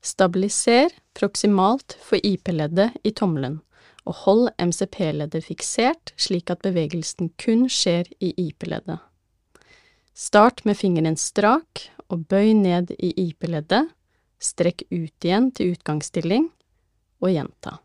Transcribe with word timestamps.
Stabiliser 0.00 0.94
proksimalt 1.14 1.96
for 2.00 2.20
IP-leddet 2.24 2.96
i 3.04 3.12
tommelen, 3.12 3.58
og 4.08 4.16
hold 4.24 4.48
MCP-leddet 4.56 5.44
fiksert 5.44 6.14
slik 6.16 6.50
at 6.50 6.62
bevegelsen 6.64 7.32
kun 7.40 7.66
skjer 7.68 8.08
i 8.18 8.32
IP-leddet. 8.48 8.98
Start 10.16 10.64
med 10.64 10.76
fingeren 10.80 11.18
strak 11.20 11.84
og 12.08 12.24
bøy 12.32 12.54
ned 12.56 12.94
i 12.98 13.12
IP-leddet, 13.28 13.92
strekk 14.40 14.86
ut 14.88 15.28
igjen 15.28 15.50
til 15.52 15.74
utgangsstilling, 15.74 16.48
og 17.20 17.34
gjenta. 17.34 17.76